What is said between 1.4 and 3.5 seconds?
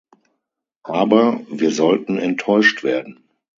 wir sollten enttäuscht werden.